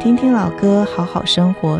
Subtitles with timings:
[0.00, 1.78] 听听老歌，好好生活。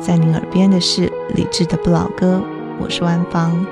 [0.00, 2.42] 在您耳边的是理智的不老歌，
[2.80, 3.64] 我是万芳。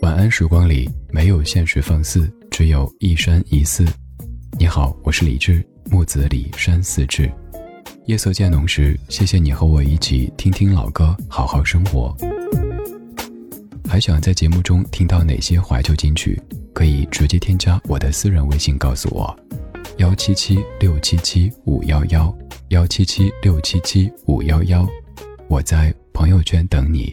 [0.00, 3.84] 晚安时光里没有现实放肆，只有一山一寺。
[4.60, 7.28] 你好，我是李志，木子李山寺志。
[8.06, 12.16] 夜色渐浓时，谢谢你和我一起听听老歌，好好生活。
[13.88, 16.40] 还想在节目中听到哪些怀旧金曲？
[16.72, 19.36] 可以直接添加我的私人微信告诉我：
[19.98, 22.36] 幺七七六七七五幺幺
[22.70, 24.86] 幺七七六七七五幺幺。
[25.48, 27.12] 我在朋友圈等你。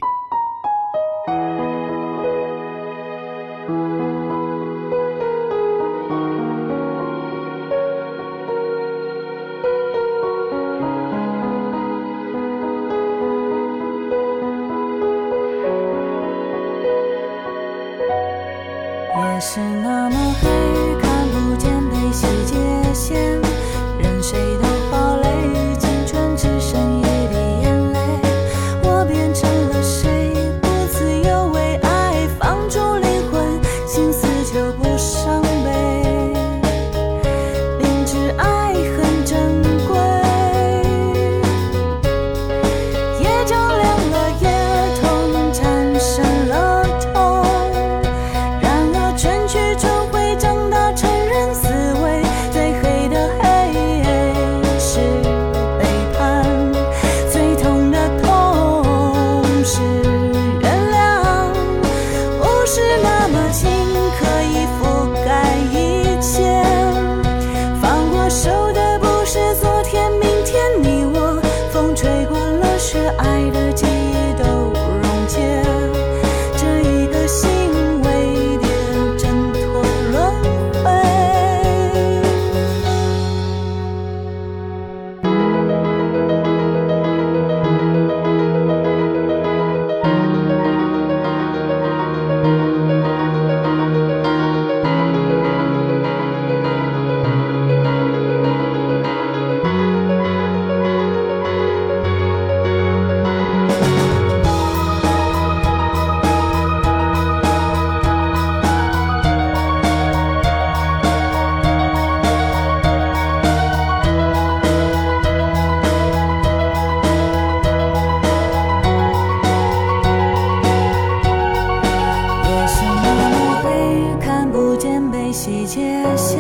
[125.52, 126.40] 见悲喜界线，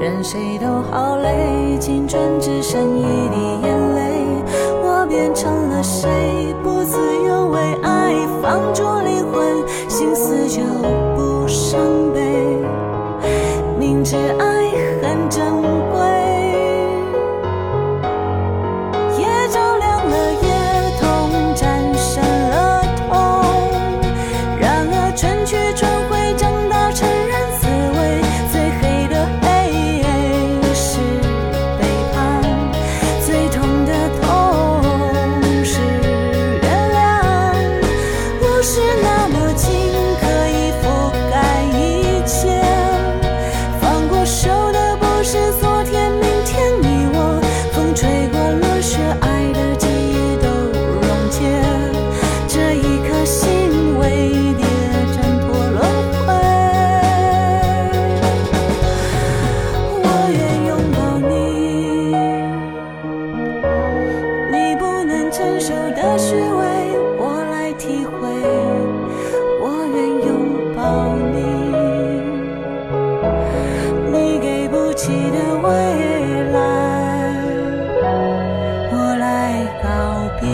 [0.00, 4.24] 任谁都好累，青春只剩一滴眼泪。
[4.82, 6.08] 我变成了谁？
[6.62, 6.79] 不
[75.02, 75.70] 起的未
[76.52, 76.60] 来，
[78.92, 80.46] 我来告别。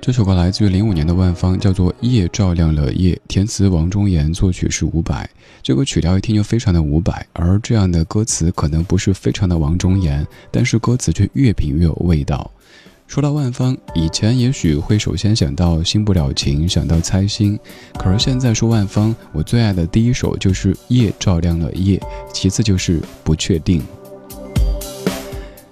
[0.00, 5.28] 这首歌来自于零五年的万芳，叫做《夜照亮了夜》，填词王中言，作曲是伍佰。
[5.60, 12.48] 这个曲调一听就非常的伍佰，而这样的歌词可能不是非常的王中言，但是歌词却越品越有味道。
[13.14, 17.56] 说到万芳，以前也许会首先想到《新不了情》，想到猜心，
[17.96, 21.96] 可是现在说万芳，我最爱的第一首就是《夜照亮了夜》，
[22.32, 23.80] 其次就是《不确定》。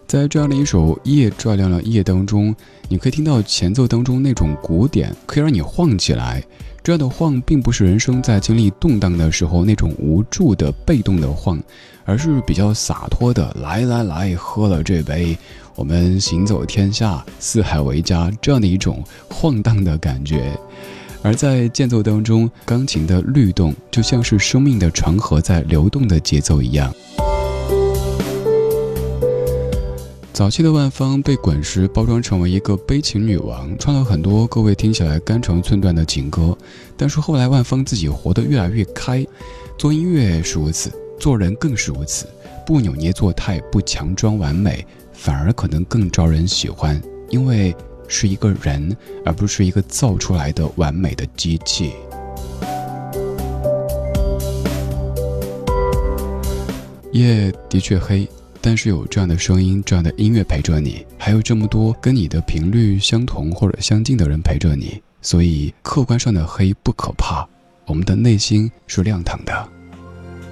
[0.07, 2.55] 在这样的一首《夜照亮了夜》当中，
[2.89, 6.41] 你可以听到前奏当中那种鼓点，可以让你晃起来。
[6.81, 11.61] 这样的晃，并不是人生在经历动荡的时候那种无助的被动的晃，
[12.05, 13.57] 而是比较洒脱的。
[13.61, 15.37] 来来来，喝了这杯，
[15.75, 20.53] 我们行走天下，四海为家，这样的一种晃荡的感觉。
[21.23, 26.93] 而在间奏当中，钢琴的律动就像是生命的长河在流动的节奏一样。
[30.33, 36.57] 早期的万芳被滚石包装成为一个悲情女王，唱了很多各位听起来肝肠寸断的情歌。
[36.97, 39.25] 但是后来万芳自己活得越来越开，
[39.79, 40.91] 做音乐是如此，
[41.21, 42.27] 做人更是如此，
[42.67, 47.01] 不扭捏作态，不强装完美，反而可能更招人喜欢，
[47.31, 47.75] 因为
[48.09, 51.93] 是一个人，而不是一个造出来的完美的机器。
[57.13, 58.29] 夜的确黑。
[58.65, 67.45] 但是有这样的声音，这样的音乐陪着你，还有这么多跟你的频率相同或者相近的人陪着你，所以客观上的黑不可怕，
[67.87, 69.69] 我们的内心是亮堂的。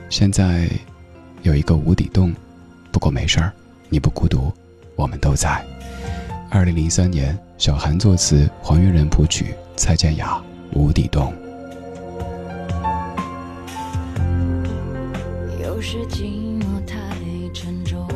[0.08, 0.68] 现在
[1.42, 2.34] 有一个无底洞，
[2.90, 3.52] 不过没事儿，
[3.92, 4.52] 你不孤独，
[4.94, 5.60] 我们都在。
[6.48, 10.40] 二零零三年，小韩作词，黄韵仁谱曲，蔡健雅
[10.78, 11.32] 《无底洞》。
[15.60, 16.96] 有时寂寞太
[17.52, 18.06] 沉重，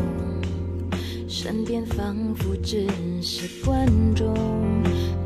[1.28, 2.86] 身边仿佛只
[3.20, 4.32] 是观众，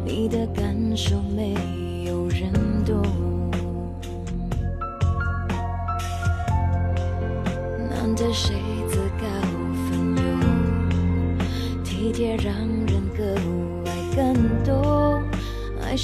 [0.03, 1.53] 你的感受没
[2.07, 2.51] 有人
[2.87, 3.03] 懂。
[7.91, 8.55] 难得谁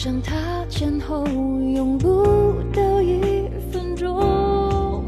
[0.04, 5.02] 爱上他前后用不到一分钟。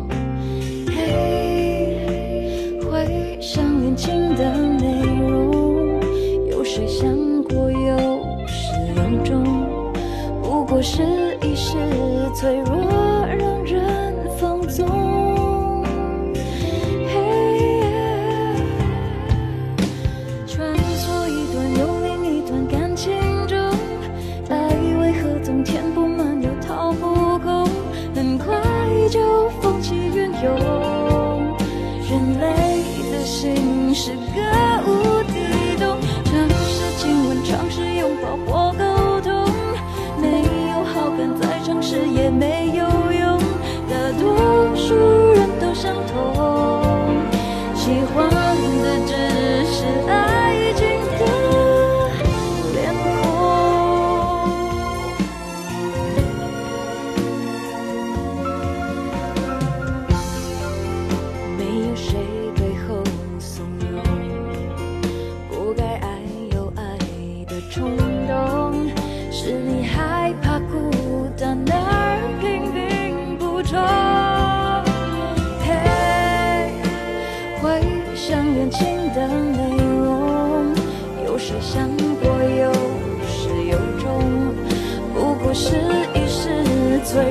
[0.89, 6.01] 嘿，回想恋情的内容，
[6.49, 7.07] 有谁想
[7.43, 7.99] 过有
[8.47, 9.45] 始有终？
[10.43, 11.03] 不过是
[11.43, 11.77] 一时
[12.35, 12.76] 脆弱，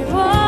[0.05, 0.44] 时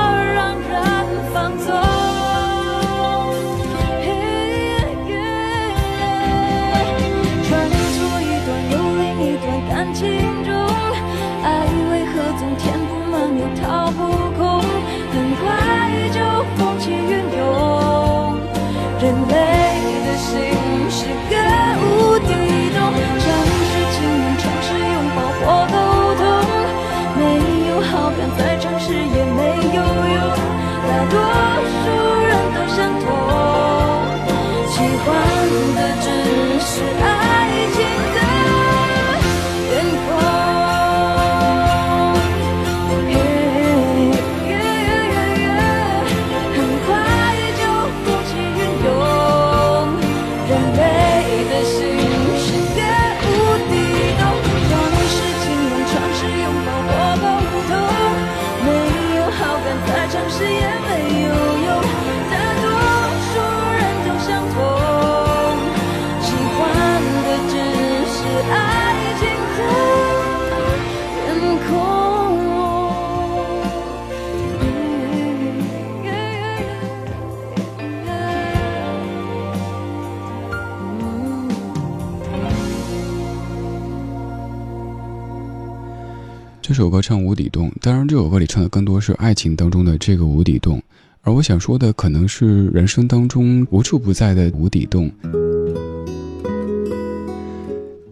[86.67, 90.83] 这首歌唱无底洞，当然这首歌里唱的更多是爱情当中的这个无底洞，
[91.21, 95.09] 而我想说的可能是人生当中无处不在的无底洞。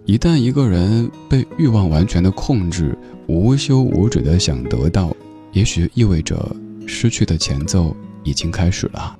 [0.05, 2.97] 一旦一个人被欲望完全的控制，
[3.27, 5.13] 无休无止的想得到，
[5.51, 6.55] 也许意味着
[6.87, 7.93] 失去的前奏
[8.23, 9.19] 已经开始了。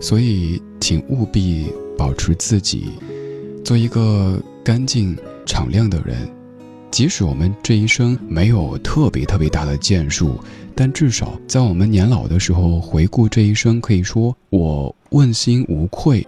[0.00, 2.86] 所以，请务必保持自己，
[3.64, 6.16] 做一个干净敞亮的人。
[6.94, 10.38] 即使我们这一生没有特别特别大的建树，
[10.76, 16.24] 但至少在我们年老的时候回顾这一生，可以说我问心无愧。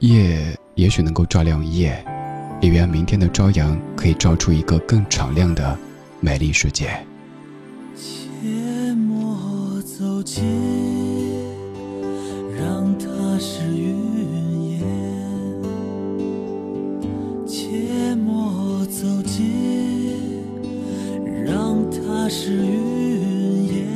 [0.00, 2.04] 夜也许能够照亮夜，
[2.60, 5.78] 也愿明天的朝阳可以照出一个更敞亮的
[6.18, 6.88] 美丽世界。
[7.94, 10.42] 切莫走近，
[22.30, 23.88] 是云烟。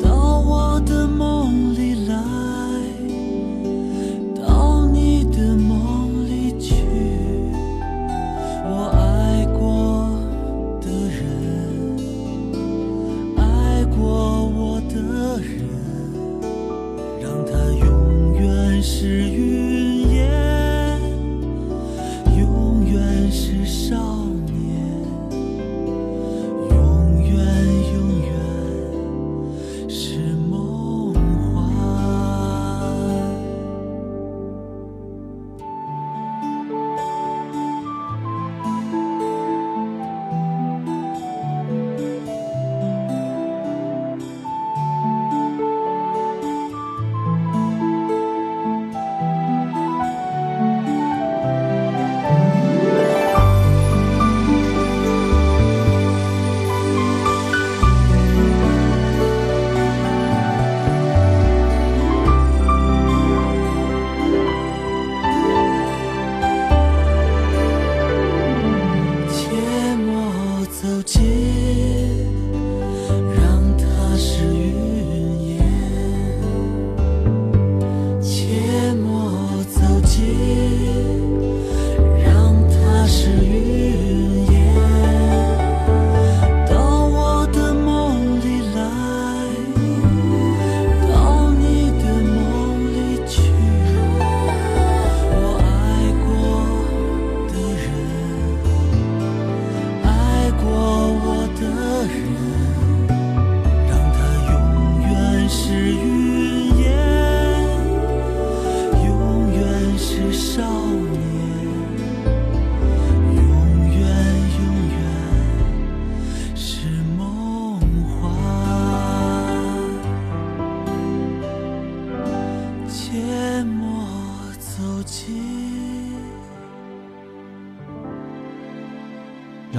[0.00, 1.91] 到我的梦里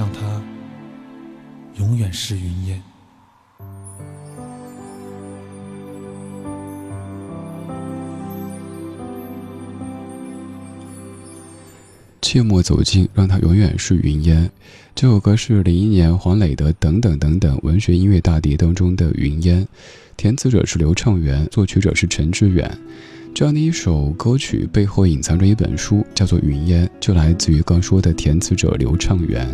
[0.04, 0.42] 让它
[1.78, 2.82] 永远是云烟。
[12.20, 14.50] 切莫走近，让它永远是云烟。
[14.94, 19.64] 这首歌是零一年黄磊的《等等等等》文学音乐大碟当中的《云烟》，
[20.18, 22.78] 填词者是刘畅元，作曲者是陈志远。
[23.34, 29.44] 这样的一首歌曲背后隐藏着一本书，叫做《云烟》，就来自于刚说的填词者刘畅元。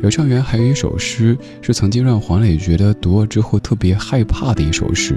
[0.00, 5.16] 刘畅元还有一首诗，是曾经让黄磊觉得读了之后特别害怕的一首诗。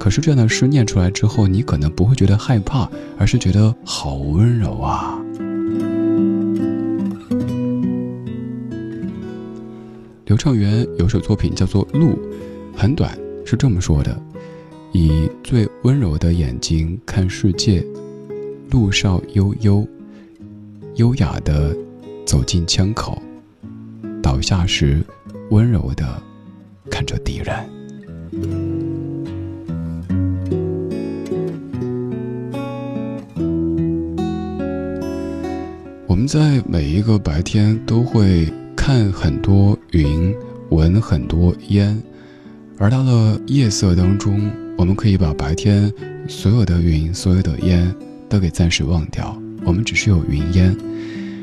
[0.00, 5.16] 可是这样的诗念出来之后，你可能不会觉得害怕，而是觉得好温柔啊。
[10.24, 12.10] 刘畅元有首作品叫做《路》，
[12.76, 14.20] 很短，是这么说的：
[14.92, 17.84] 以最温柔的眼睛看世界，
[18.70, 19.86] 路上悠悠，
[20.96, 21.76] 优雅的
[22.24, 23.20] 走进枪口，
[24.22, 25.04] 倒下时
[25.50, 26.22] 温柔的
[26.90, 27.54] 看着敌人。
[36.06, 40.34] 我们在每一个白天都会看很多云，
[40.70, 42.02] 闻很多烟，
[42.78, 45.92] 而到了夜色当中，我们可以把白天
[46.28, 47.92] 所有的云、所有的烟
[48.28, 50.74] 都给暂时忘掉，我们只是有云烟。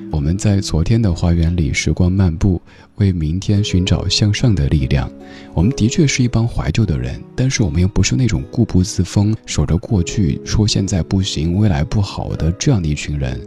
[0.09, 2.61] 我们在昨天的花园里时光漫步，
[2.95, 5.11] 为明天寻找向上的力量。
[5.53, 13.37] 我们的确是一帮怀旧的人，但是我们又不是那种固步自封、守着过去说现在不行、未来不好的这样的一群人。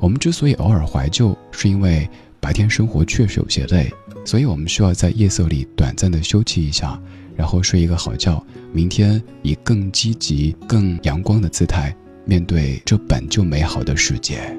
[0.00, 2.08] 我们之所以偶尔怀旧，是因为
[2.40, 3.92] 白天生活确实有些累，
[4.24, 6.98] 所以我们需要在夜色里短暂的休憩一下，
[7.36, 14.56] 然后睡一个好觉，明天以更积极、更阳光的姿态面对这本就美好的世界。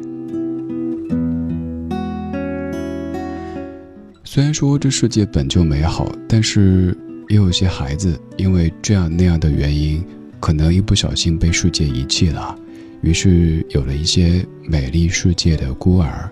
[4.24, 6.96] 虽然说这世界本就美好，但是
[7.28, 10.04] 也有些孩子因为这样那样的原因，
[10.40, 12.56] 可能一不小心被世界遗弃了，
[13.02, 16.30] 于是有了一些美丽世界的孤儿。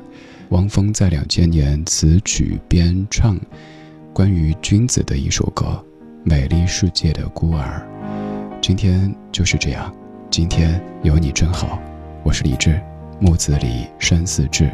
[0.49, 3.39] 汪峰在两千年词曲编唱
[4.13, 5.65] 关于君子的一首歌
[6.27, 7.88] 《美丽世界的孤儿》。
[8.60, 9.94] 今天就是这样，
[10.32, 11.79] 今天有你真好。
[12.24, 12.82] 我是李志，
[13.20, 14.72] 木子李山寺志。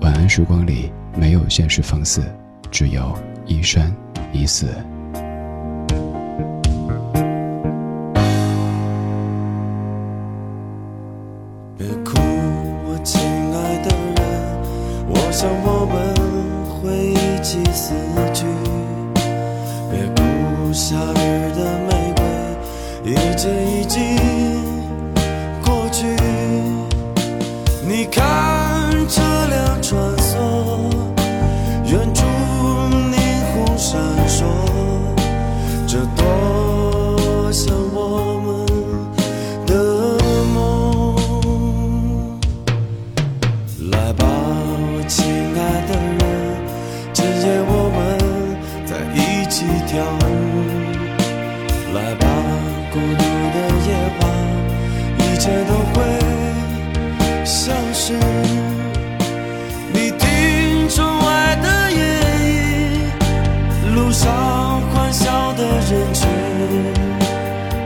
[0.00, 2.22] 晚安时光里没有现实放肆，
[2.70, 3.92] 只有一生
[4.32, 4.68] 一死。
[49.86, 50.24] 跳舞。
[51.94, 52.26] 来吧，
[52.92, 53.22] 孤独
[53.54, 53.90] 的夜
[54.20, 54.22] 晚，
[55.18, 55.96] 一切都会
[57.44, 58.12] 消失。
[59.92, 61.98] 你听窗外的夜
[62.44, 66.28] 莺，路上欢笑的人群，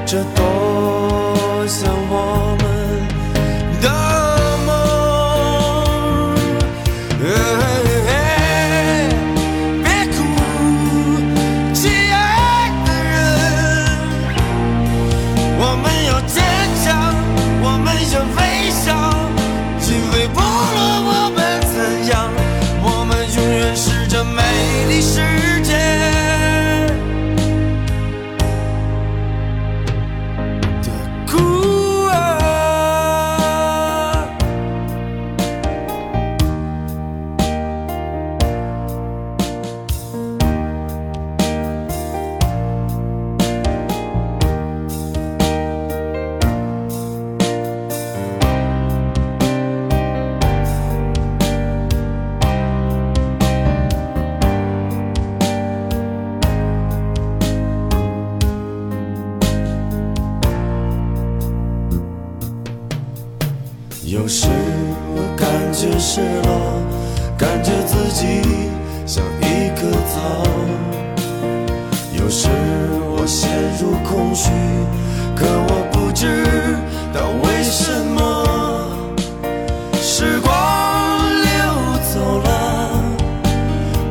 [0.05, 0.41] 这都
[64.31, 64.47] 有时
[65.17, 66.81] 我感觉失落，
[67.37, 68.43] 感觉自己
[69.05, 70.47] 像一棵草。
[72.13, 72.49] 有时
[73.11, 74.53] 我陷入空虚，
[75.35, 76.45] 可我不知
[77.13, 78.87] 道为什么。
[80.01, 80.53] 时光
[81.43, 81.51] 流
[82.15, 82.49] 走了，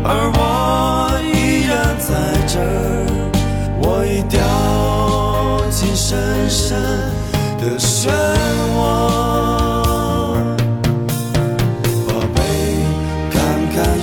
[0.03, 2.11] 而我依然在
[2.45, 3.07] 这儿，
[3.81, 4.37] 我已掉
[5.71, 6.77] 进深深
[7.57, 8.09] 的漩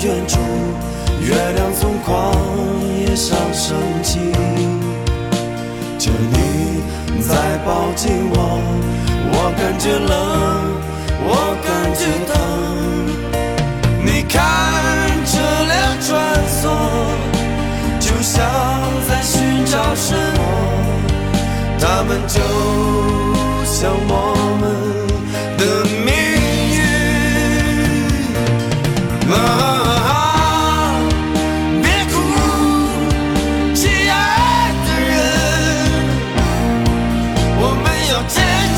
[0.07, 0.39] 远处，
[1.21, 2.33] 月亮从旷
[2.97, 4.21] 野上升起。
[5.99, 6.81] 求你
[7.21, 8.37] 再抱紧我，
[9.33, 10.15] 我感觉冷，
[11.27, 11.31] 我
[11.67, 11.67] 感
[11.99, 12.33] 觉疼。
[14.05, 14.39] 你看
[15.27, 15.43] 车
[15.73, 16.09] 辆穿
[16.55, 16.63] 梭，
[17.99, 18.37] 就像
[19.09, 20.41] 在寻找什么，
[21.81, 22.39] 他们就
[23.65, 24.13] 像我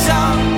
[0.08, 0.57] song